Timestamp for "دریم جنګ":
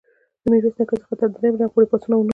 1.35-1.71